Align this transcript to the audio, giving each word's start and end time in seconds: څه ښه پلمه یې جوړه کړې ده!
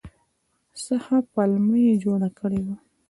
څه 0.83 0.95
ښه 1.03 1.17
پلمه 1.33 1.77
یې 1.85 1.93
جوړه 2.03 2.29
کړې 2.39 2.59
ده! 2.65 2.75